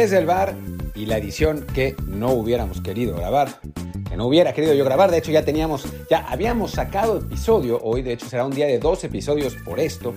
[0.00, 0.54] desde el bar
[0.94, 3.60] y la edición que no hubiéramos querido grabar,
[4.08, 5.10] que no hubiera querido yo grabar.
[5.10, 7.78] De hecho, ya teníamos, ya habíamos sacado episodio.
[7.82, 10.14] Hoy, de hecho, será un día de dos episodios por esto.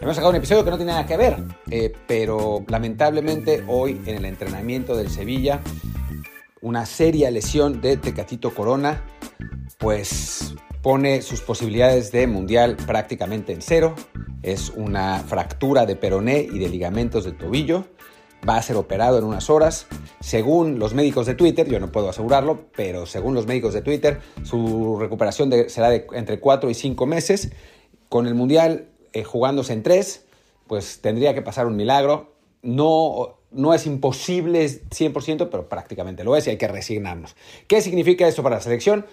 [0.00, 1.36] Hemos sacado un episodio que no tiene nada que ver,
[1.70, 5.60] eh, pero lamentablemente hoy en el entrenamiento del Sevilla,
[6.62, 9.04] una seria lesión de Tecatito Corona,
[9.76, 13.94] pues pone sus posibilidades de mundial prácticamente en cero.
[14.42, 17.84] Es una fractura de peroné y de ligamentos del tobillo
[18.48, 19.86] va a ser operado en unas horas.
[20.20, 24.20] Según los médicos de Twitter, yo no puedo asegurarlo, pero según los médicos de Twitter,
[24.42, 27.50] su recuperación será de entre 4 y 5 meses.
[28.08, 30.24] Con el Mundial eh, jugándose en 3,
[30.66, 32.32] pues tendría que pasar un milagro.
[32.62, 37.36] No, no es imposible 100%, pero prácticamente lo es y hay que resignarnos.
[37.66, 39.06] ¿Qué significa esto para la selección?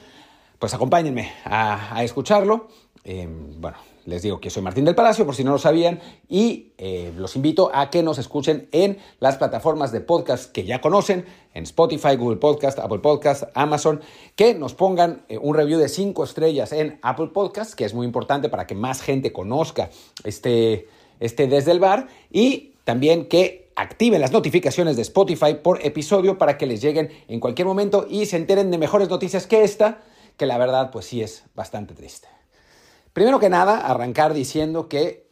[0.59, 2.67] Pues acompáñenme a, escucharlo.
[3.03, 3.27] Eh,
[3.57, 3.77] bueno,
[4.09, 7.35] les digo que soy Martín del Palacio, por si no lo sabían, y eh, los
[7.35, 12.15] invito a que nos escuchen en las plataformas de podcast que ya conocen, en Spotify,
[12.15, 14.01] Google Podcast, Apple Podcast, Amazon,
[14.35, 18.05] que nos pongan eh, un review de 5 estrellas en Apple Podcast, que es muy
[18.05, 19.89] importante para que más gente conozca
[20.23, 20.87] este,
[21.19, 26.57] este desde el bar, y también que activen las notificaciones de Spotify por episodio para
[26.57, 30.01] que les lleguen en cualquier momento y se enteren de mejores noticias que esta,
[30.35, 32.38] que la verdad pues sí es bastante triste.
[33.13, 35.29] Primero que nada, arrancar diciendo que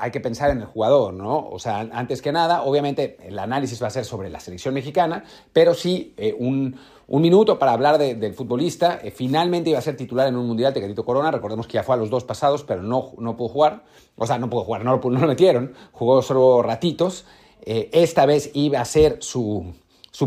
[0.00, 1.48] hay que pensar en el jugador, ¿no?
[1.48, 5.24] O sea, antes que nada, obviamente el análisis va a ser sobre la selección mexicana,
[5.52, 9.00] pero sí eh, un, minuto para hablar del futbolista.
[9.02, 11.32] Eh, finalmente iba a ser titular en un mundial, Tecatito Corona.
[11.32, 13.84] Recordemos que ya fue a los dos pasados, pero no, no pudo jugar.
[14.16, 15.74] O sea, no pudo jugar, no, lo metieron.
[15.90, 17.24] Jugó solo ratitos.
[17.62, 19.74] Eh, esta vez iba a ser su,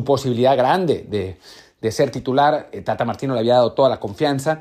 [0.03, 1.37] posibilidad grande de,
[1.79, 2.69] de ser titular.
[2.83, 4.59] Tata Martino le había dado toda la confianza.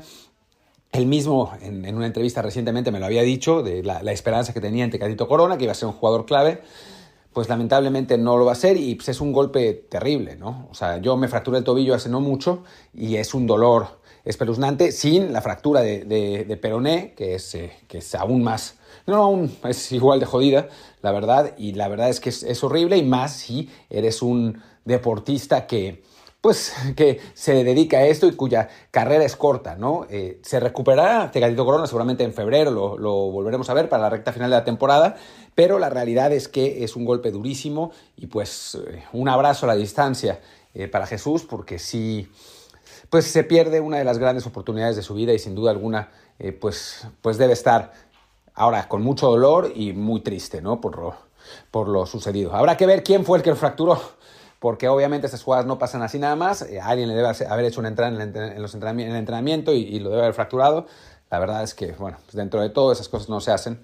[0.91, 4.83] Él mismo, en, una entrevista recientemente, me lo había dicho, de la, esperanza que tenía
[4.83, 6.61] en Tecatito Corona, que iba a ser un jugador clave.
[7.31, 10.67] Pues lamentablemente no lo va a ser y pues, es un golpe terrible, ¿no?
[10.69, 12.63] O sea, yo me fracturé el tobillo hace no mucho
[12.93, 18.15] y es un dolor espeluznante sin la fractura de, peroné, que es, eh, que es
[18.15, 18.75] aún más,
[19.07, 20.67] no, aún es igual de jodida,
[21.01, 25.67] la verdad, y la verdad es que es horrible y más si eres un deportista
[25.67, 26.03] que,
[26.41, 30.05] pues que se dedica a esto y cuya carrera es corta, ¿no?
[30.09, 34.33] Eh, se recuperará Tecatito Corona seguramente en febrero, lo, volveremos a ver para la recta
[34.33, 35.15] final de la temporada,
[35.55, 39.67] pero la realidad es que es un golpe durísimo y pues eh, un abrazo a
[39.67, 40.41] la distancia
[40.73, 42.27] eh, para Jesús porque sí,
[43.09, 46.09] pues se pierde una de las grandes oportunidades de su vida y sin duda alguna
[46.59, 47.93] pues, pues debe estar
[48.55, 50.81] ahora con mucho dolor y muy triste, ¿no?
[50.81, 51.15] Por lo,
[51.69, 52.55] por lo sucedido.
[52.55, 54.01] Habrá que ver quién fue el que lo fracturó
[54.61, 56.61] porque obviamente estas jugadas no pasan así nada más.
[56.61, 60.35] Eh, alguien le debe haber hecho una entrada en, el, entrenamiento y, lo debe haber
[60.35, 60.85] fracturado.
[61.31, 63.81] La verdad es que, bueno, pues dentro de todo esas cosas no se hacen.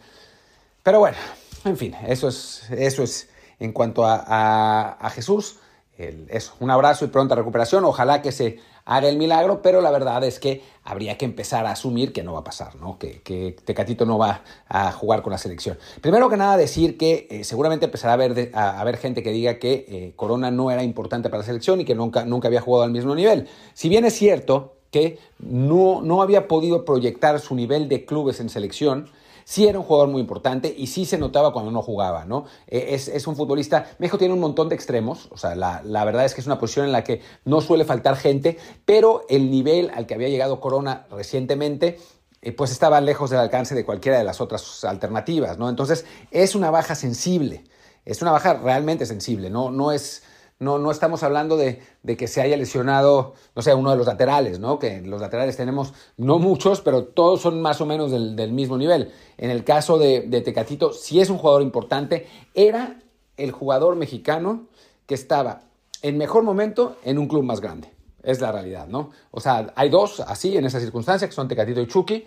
[0.83, 1.17] Pero bueno,
[1.65, 3.27] en fin, eso es, eso es
[3.59, 5.57] en cuanto a, Jesús.
[5.97, 7.83] Eso, un abrazo y pronta recuperación.
[7.85, 11.71] Ojalá que se haga el milagro, pero la verdad es que habría que empezar a
[11.71, 12.97] asumir que no va a pasar, ¿no?
[12.97, 15.77] Que, que Tecatito no va a jugar con la selección.
[15.99, 19.85] Primero que nada decir que eh, seguramente empezará a haber, a, gente que diga que
[19.87, 22.91] eh, Corona no era importante para la selección y que nunca, nunca había jugado al
[22.91, 23.49] mismo nivel.
[23.73, 28.49] Si bien es cierto que no, no había podido proyectar su nivel de clubes en
[28.49, 29.09] selección,
[29.47, 32.43] sí era un jugador muy importante y sí se notaba cuando no jugaba, ¿no?
[32.67, 36.33] Eh, es, un futbolista, México tiene un montón de extremos, o sea, la, verdad es
[36.33, 40.05] que es una posición en la que no suele faltar gente, pero el nivel al
[40.05, 41.97] que había llegado Corona recientemente
[42.41, 45.69] eh, pues estaba lejos del alcance de cualquiera de las otras alternativas, ¿no?
[45.69, 47.63] Entonces es una baja sensible,
[48.03, 50.23] es una baja realmente sensible, no, no es
[50.59, 51.81] no, no estamos hablando de,
[52.17, 54.79] que se haya lesionado, no sé, uno de los laterales, ¿no?
[54.79, 59.11] Que los laterales tenemos no muchos, pero todos son más o menos del, mismo nivel.
[59.37, 62.27] En el caso de, Tecatito, si es un jugador importante.
[62.55, 62.99] Era
[63.37, 64.65] el jugador mexicano
[65.05, 65.61] que estaba
[66.01, 67.91] en mejor momento en un club más grande.
[68.23, 69.11] Es la realidad, ¿no?
[69.29, 72.25] O sea, hay dos así en esa circunstancia, que son Tecatito y Chucky.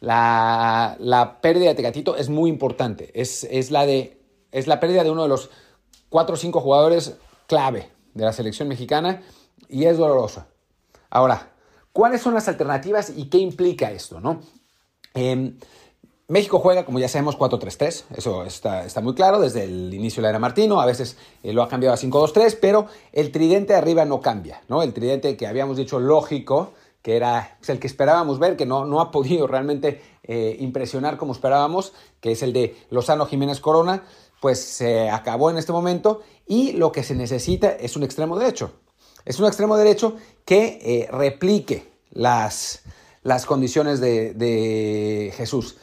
[0.00, 3.10] La, la pérdida de Tecatito es muy importante.
[3.14, 4.20] Es, es, la de,
[4.50, 5.48] es la pérdida de uno de los
[6.10, 7.16] cuatro o cinco jugadores
[7.52, 9.20] clave de la selección mexicana
[9.68, 10.46] y es dolorosa.
[11.10, 11.50] Ahora,
[11.92, 14.20] ¿cuáles son las alternativas y qué implica esto?
[14.20, 14.40] ¿no?
[15.12, 15.58] Em,
[16.28, 20.28] México juega, como ya sabemos, 4-3-3, eso está, muy claro desde el inicio de la
[20.30, 24.06] era Martino, a veces eh, lo ha cambiado a 5-2-3, pero el tridente de arriba
[24.06, 24.82] no cambia, ¿no?
[24.82, 26.72] El tridente que habíamos dicho lógico,
[27.02, 31.34] que era el que esperábamos ver, que no, no ha podido realmente eh, impresionar como
[31.34, 34.04] esperábamos, que es el de Lozano Jiménez Corona,
[34.42, 36.22] pues se acabó en este momento
[36.52, 38.72] y lo que se necesita es un extremo derecho.
[39.24, 42.82] Es un extremo derecho que eh, replique las,
[43.22, 45.78] las condiciones de, Jesús.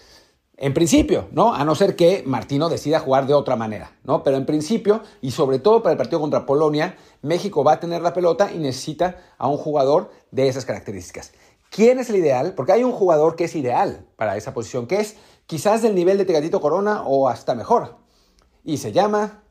[0.58, 1.56] En principio, ¿no?
[1.56, 4.22] A no ser que Martino decida jugar de otra manera, ¿no?
[4.22, 8.04] Pero en principio, y sobre todo para el partido contra Polonia, México va a tener
[8.04, 11.32] la pelota y necesita a un jugador de esas características.
[11.72, 12.54] ¿Quién es el ideal?
[12.54, 15.16] Porque hay un jugador que es ideal para esa posición, que es
[15.48, 17.96] quizás del nivel de Tegatito Corona o hasta mejor.
[18.64, 19.42] Y se llama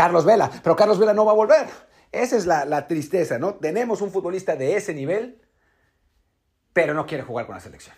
[0.00, 0.50] Carlos Vela.
[0.62, 1.66] Pero Carlos Vela no va a volver.
[2.10, 3.56] Esa es la, la tristeza, ¿no?
[3.56, 5.42] Tenemos un futbolista de ese nivel,
[6.72, 7.94] pero no quiere jugar con la selección.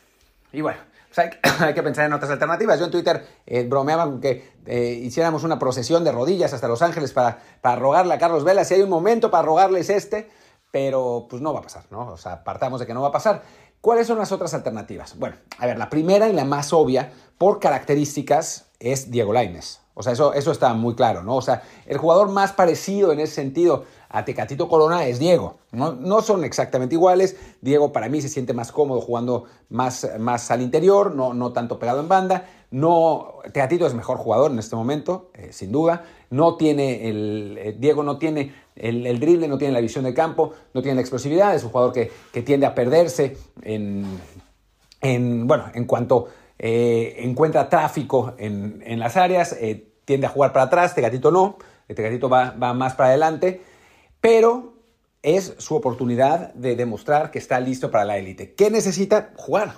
[0.52, 0.80] Y bueno,
[1.14, 2.80] pues hay, que pensar en otras alternativas.
[2.80, 6.82] Yo en Twitter eh, bromeaba con que eh, hiciéramos una procesión de rodillas hasta Los
[6.82, 8.64] Ángeles para, para rogarle a Carlos Vela.
[8.64, 10.28] Si hay un momento para rogarles este,
[10.72, 12.08] pero pues no va a pasar, ¿no?
[12.08, 13.44] O sea, partamos de que no va a pasar.
[13.80, 15.16] ¿Cuáles son las otras alternativas?
[15.20, 19.81] Bueno, a ver, la primera y la más obvia por características es Diego Lainez.
[19.94, 21.36] O sea, eso, eso está muy claro, ¿no?
[21.36, 25.58] O sea, el jugador más parecido en ese sentido a Tecatito Corona es Diego.
[25.70, 27.36] No, no, son exactamente iguales.
[27.60, 31.78] Diego para mí se siente más cómodo jugando más, más al interior, no, no tanto
[31.78, 32.46] pegado en banda.
[32.70, 36.04] No, Tecatito es mejor jugador en este momento, eh, sin duda.
[36.30, 40.14] No tiene el, eh, Diego no tiene el, el, drible, no tiene la visión de
[40.14, 41.54] campo, no tiene la explosividad.
[41.54, 44.06] Es un jugador que, que tiende a perderse en,
[45.02, 46.28] en, bueno, en cuanto
[46.62, 51.58] eh, encuentra tráfico en, en las áreas, eh, tiende a jugar para atrás, Tecatito no.
[51.86, 53.60] Tecatito va, va más para adelante
[54.22, 54.72] pero
[55.22, 58.54] es su oportunidad de demostrar que está listo para la élite.
[58.54, 59.32] ¿Qué necesita?
[59.36, 59.74] Jugar.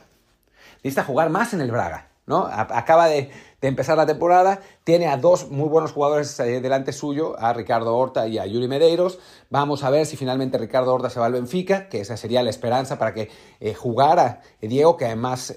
[0.77, 2.11] Necesita jugar más en el Braga.
[2.27, 2.47] ¿no?
[2.47, 3.31] Acaba de,
[3.61, 8.29] empezar la temporada, tiene a dos muy buenos jugadores eh, delante suyo, a Ricardo Horta
[8.29, 9.19] y a Yuri Medeiros.
[9.49, 12.51] Vamos a ver si finalmente Ricardo Horta se va al Benfica, que esa sería la
[12.51, 13.31] esperanza para que
[13.75, 15.55] jugara Diego, que además,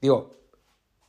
[0.00, 0.30] digo,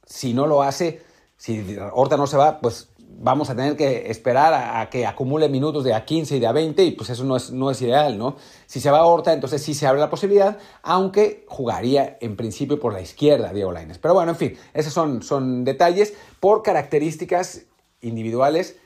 [0.08, 1.04] si no lo hace,
[1.36, 2.90] si Horta no se va, pues
[3.20, 6.52] vamos a tener que esperar a, que acumule minutos de a 15 y de a
[6.52, 8.38] 20 y pues eso no es, no es ideal, ¿no?
[8.66, 12.80] Si se va a Horta, entonces sí se abre la posibilidad, aunque jugaría en principio
[12.80, 13.98] por la izquierda Diego Lainez.
[13.98, 16.14] Pero bueno, en fin, esos son, son detalles.
[16.40, 17.64] Por características
[18.02, 18.78] individuales,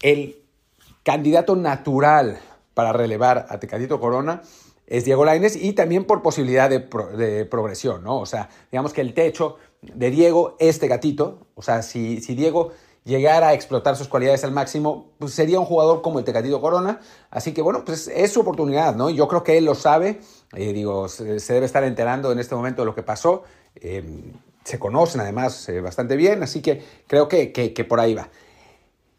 [0.00, 0.42] el
[1.02, 2.38] candidato natural
[2.74, 4.42] para relevar a Tecatito Corona
[4.90, 6.80] es Diego Lainez y también por posibilidad de,
[7.46, 8.18] progresión, ¿no?
[8.18, 12.72] O sea, digamos que el techo de Diego es Tecatito, o sea, si, si Diego
[13.04, 17.00] llegar a explotar sus cualidades al máximo, pues sería un jugador como el Tecatito Corona.
[17.30, 19.08] Así que bueno, pues es su oportunidad, ¿no?
[19.08, 20.20] Yo creo que él lo sabe,
[20.54, 23.44] eh, digo, se, debe estar enterando en este momento de lo que pasó.
[23.76, 24.04] Eh,
[24.64, 28.28] se conocen además eh, bastante bien, así que creo que, que, por ahí va.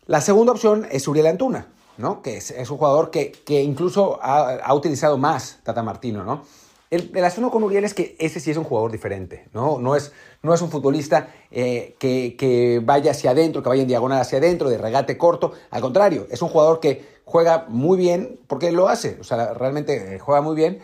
[0.05, 2.21] La segunda opción es Uriel Antuna, ¿no?
[2.21, 6.43] Que es, un jugador que, que incluso ha, ha, utilizado más Tata Martino, ¿no?
[6.89, 9.79] El, el, asunto con Uriel es que ese sí es un jugador diferente, ¿no?
[9.79, 10.11] No es,
[10.43, 14.39] no es un futbolista eh, que, que, vaya hacia adentro, que vaya en diagonal hacia
[14.39, 15.53] adentro, de regate corto.
[15.69, 20.15] Al contrario, es un jugador que juega muy bien, porque lo hace, o sea, realmente
[20.15, 20.81] eh, juega muy bien,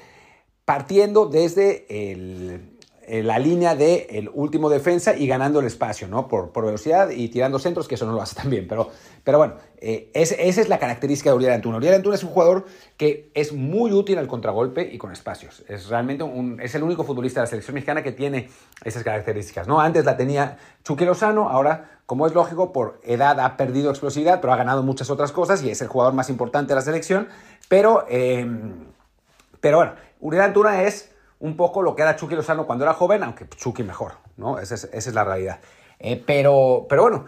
[0.64, 2.77] partiendo desde el,
[3.08, 6.28] la línea del el último defensa y ganando el espacio, ¿no?
[6.28, 8.68] Por, por, velocidad y tirando centros, que eso no lo hace tan bien.
[8.68, 8.90] Pero,
[9.24, 11.78] pero bueno, eh, esa es la característica de Uriel Antuna.
[11.78, 12.66] Uriel Antuna es un jugador
[12.98, 15.64] que es muy útil al contragolpe y con espacios.
[15.68, 18.50] Es realmente un, es el único futbolista de la selección mexicana que tiene
[18.84, 19.80] esas características, ¿no?
[19.80, 24.54] Antes la tenía Chucky Lozano, ahora, como es lógico, por edad ha perdido explosividad, pero
[24.54, 27.28] ha ganado muchas otras cosas y es el jugador más importante de la selección.
[27.70, 28.46] Pero, eh,
[29.62, 33.24] pero bueno, Uriel Antuna es un poco lo que era Chucky Lozano cuando era joven,
[33.24, 34.60] aunque Chucky mejor, ¿no?
[34.60, 35.60] Esa es, esa es la realidad.
[36.00, 37.26] Eh, pero, pero bueno,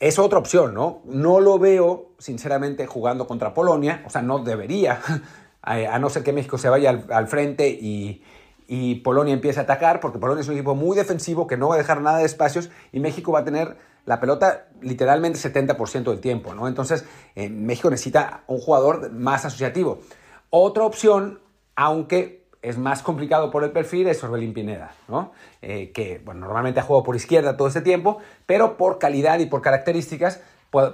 [0.00, 1.02] es otra opción, ¿no?
[1.04, 5.00] No lo veo, sinceramente, jugando contra Polonia, o sea, no debería,
[5.62, 8.22] a no ser que México se vaya al, frente y,
[8.66, 11.76] y, Polonia empiece a atacar, porque Polonia es un equipo muy defensivo que no va
[11.76, 16.20] a dejar nada de espacios y México va a tener la pelota literalmente 70% del
[16.20, 16.68] tiempo, ¿no?
[16.68, 20.00] Entonces, eh, México necesita un jugador más asociativo.
[20.50, 21.40] Otra opción,
[21.74, 25.32] aunque es más complicado por el perfil es Orbelín Pineda, ¿no?
[25.60, 29.46] Eh, que bueno, normalmente ha jugado por izquierda todo este tiempo, pero por calidad y
[29.46, 30.40] por características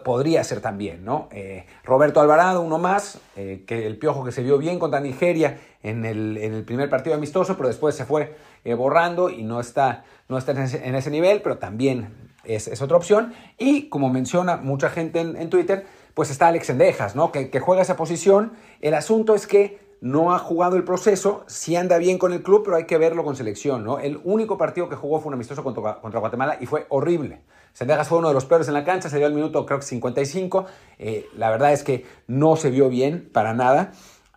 [0.04, 1.06] podría ser también.
[1.06, 1.28] ¿no?
[1.30, 5.58] Eh, Roberto Alvarado, uno más, eh, que el piojo que se vio bien contra Nigeria
[5.82, 8.36] en el, en el primer partido amistoso, pero después se fue
[8.76, 12.12] borrando y no está, no está en, ese, nivel, pero también
[12.44, 13.32] es, otra opción.
[13.56, 17.32] Y como menciona mucha gente en, en Twitter, pues está Alex Endejas, ¿no?
[17.32, 18.52] que, que juega esa posición.
[18.82, 22.62] El asunto es que no ha jugado el proceso, sí anda bien con el club,
[22.64, 23.98] pero hay que verlo con selección, ¿no?
[23.98, 27.42] El único partido que jugó fue un amistoso contra, Guatemala y fue horrible.
[27.72, 29.86] Sendejas fue uno de los peores en la cancha, se dio el minuto creo que
[29.86, 30.66] 55.
[30.98, 33.92] Eh, la verdad es que no se vio bien para nada.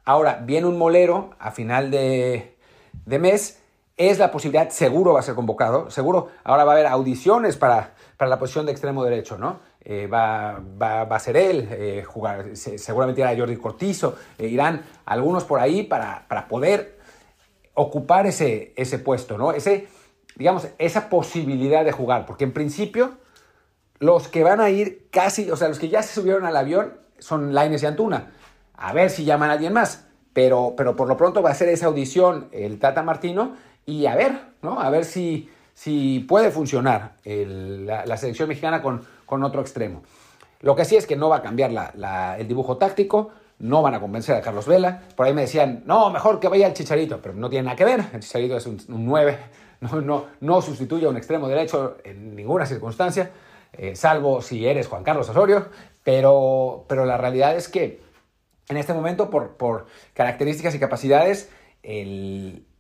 [0.06, 2.58] Ahora, viene un molero a final de,
[3.06, 3.60] de mes,
[3.96, 7.94] es la posibilidad, seguro va a ser convocado, seguro ahora va a haber audiciones para,
[8.18, 9.60] para la posición de extremo derecho, ¿no?
[9.86, 15.44] Eh, va, va, a ser él, eh, jugar, seguramente irá Jordi Cortizo, eh, irán algunos
[15.44, 17.00] por ahí para, para, poder
[17.74, 19.52] ocupar ese, ese puesto, ¿no?
[19.52, 19.90] Ese,
[20.38, 23.18] digamos, esa posibilidad de jugar, porque en principio
[24.00, 26.94] los que van a ir casi, o sea, los que ya se subieron al avión
[27.20, 28.32] son Laines y Antuna.
[28.76, 31.70] A ver si llaman a alguien más, pero, pero por lo pronto va a ser
[31.70, 34.80] esa audición el Tata Martino y a ver, ¿no?
[34.80, 39.02] A ver si, si puede funcionar la, selección mexicana con,
[39.34, 40.04] con otro extremo.
[40.62, 41.72] Lo que sí es que no va a cambiar
[42.38, 45.02] el dibujo táctico, no van a convencer a Carlos Vela.
[45.16, 47.84] Por ahí me decían, no, mejor que vaya el Chicharito, pero no tiene nada que
[47.84, 48.04] ver.
[48.14, 49.38] El Chicharito es un, 9,
[49.82, 53.32] no, no, no, sustituye a un extremo derecho en ninguna circunstancia,
[53.74, 55.66] eh, salvo si eres Juan Carlos Osorio.
[56.04, 58.02] Pero, pero la realidad es que
[58.70, 61.50] en este momento, por, por características y capacidades,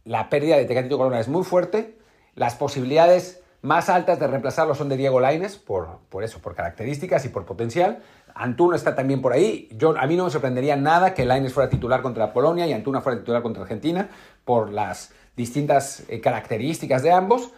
[0.03, 1.97] la pérdida de Tecatito Corona es muy fuerte.
[2.35, 7.23] Las posibilidades más altas de reemplazarlo son de Diego Laines, por, por eso, por características
[7.23, 8.03] y por potencial.
[8.35, 9.69] Antuna está también por ahí.
[9.71, 12.99] Yo, a mí no me sorprendería nada que Laines fuera titular contra Polonia y Antuna
[12.99, 14.09] fuera titular contra Argentina
[14.43, 17.51] por las distintas eh, características de ambos.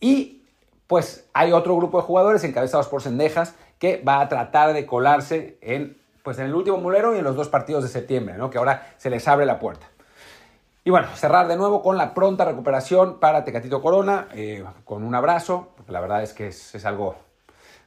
[0.00, 0.42] Y
[0.88, 5.58] pues hay otro grupo de jugadores encabezados por Sendejas que va a tratar de colarse
[5.60, 8.50] en, pues, en el último mulero y en los dos partidos de septiembre, ¿no?
[8.50, 9.91] que ahora se les abre la puerta.
[10.84, 15.14] Y bueno, cerrar de nuevo con la pronta recuperación para Tecatito Corona, eh, con un
[15.14, 17.14] abrazo, la verdad es que es, algo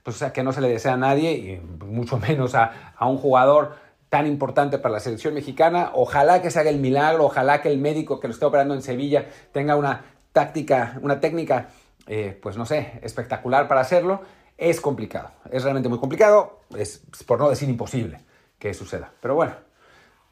[0.02, 3.76] pues, que no se le desea a nadie, y mucho menos a, a, un jugador
[4.08, 5.92] tan importante para la selección mexicana.
[5.94, 8.82] Ojalá que se haga el milagro, ojalá que el médico que lo esté operando en
[8.82, 11.68] Sevilla tenga una táctica, una técnica,
[12.08, 14.22] eh, pues no sé, espectacular para hacerlo.
[14.58, 18.22] Es complicado, es realmente muy complicado, es por no decir imposible
[18.58, 19.12] que suceda.
[19.20, 19.54] Pero bueno,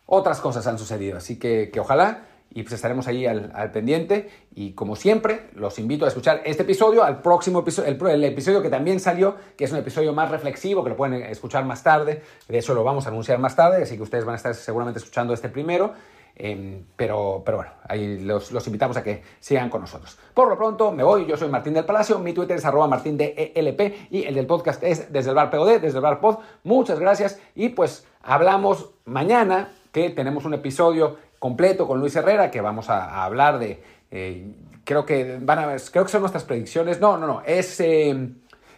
[0.06, 2.22] otras cosas han sucedido, así que ojalá
[2.54, 4.30] y pues estaremos ahí al, pendiente.
[4.54, 8.70] Y como siempre, los invito a escuchar este episodio, al próximo episodio, el, episodio que
[8.70, 12.22] también salió, que es un episodio más reflexivo, que lo pueden escuchar más tarde.
[12.48, 15.00] De eso lo vamos a anunciar más tarde, así que ustedes van a estar seguramente
[15.00, 15.94] escuchando este primero.
[16.36, 20.18] Em, pero, pero bueno, ahí los, invitamos a que sigan con nosotros.
[20.34, 21.26] Por lo pronto, me voy.
[21.26, 22.18] Yo soy Martín del Palacio.
[22.20, 25.80] Mi Twitter es arroba martín ELP y el del podcast es desde el bar POD,
[25.80, 26.38] desde el bar pod.
[26.64, 32.62] Muchas gracias y pues hablamos mañana que tenemos un episodio completo con Luis Herrera, que
[32.62, 37.18] vamos a, hablar de, eh, creo que van a creo que son nuestras predicciones, no,
[37.18, 38.30] no, no, es eh,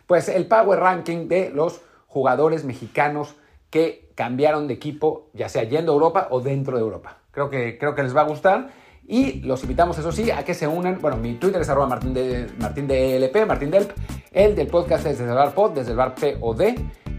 [0.08, 3.36] pues el Power Ranking de los jugadores mexicanos
[3.70, 7.20] que cambiaron de equipo, ya sea yendo a Europa o dentro de Europa.
[7.30, 8.70] Creo que, creo que les va a gustar.
[9.08, 10.98] Y los invitamos, eso sí, a que se unan.
[11.00, 12.88] Bueno, mi Twitter es arroba martín de, Martín
[13.70, 13.92] Delp.
[14.32, 16.62] El del podcast es desde el bar pod, desde el bar POD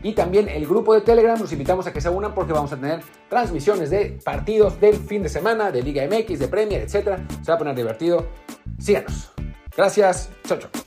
[0.07, 1.37] y también el grupo de Telegram.
[1.39, 5.25] Los invitamos a que se unan porque vamos a tener transmisiones de partidos del fin
[5.25, 7.19] de semana, de Liga MX, de Premier, etc.
[7.43, 8.29] Se va a poner divertido.
[8.79, 9.33] Síganos.
[9.77, 10.31] Gracias.
[10.47, 10.86] Chau, chau.